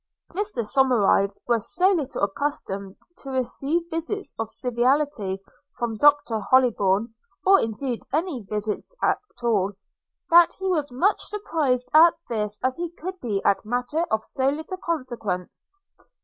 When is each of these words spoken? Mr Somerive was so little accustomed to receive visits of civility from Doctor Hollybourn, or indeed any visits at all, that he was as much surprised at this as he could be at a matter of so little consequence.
Mr 0.33 0.65
Somerive 0.65 1.37
was 1.47 1.75
so 1.75 1.89
little 1.91 2.23
accustomed 2.23 2.95
to 3.17 3.29
receive 3.29 3.83
visits 3.91 4.33
of 4.39 4.49
civility 4.49 5.39
from 5.77 5.95
Doctor 5.97 6.39
Hollybourn, 6.39 7.13
or 7.45 7.59
indeed 7.59 8.01
any 8.11 8.41
visits 8.41 8.95
at 9.03 9.21
all, 9.43 9.73
that 10.31 10.53
he 10.57 10.65
was 10.67 10.85
as 10.87 10.91
much 10.91 11.21
surprised 11.21 11.87
at 11.93 12.15
this 12.29 12.57
as 12.63 12.77
he 12.77 12.89
could 12.89 13.19
be 13.19 13.43
at 13.43 13.63
a 13.63 13.67
matter 13.67 14.01
of 14.09 14.25
so 14.25 14.49
little 14.49 14.77
consequence. 14.77 15.71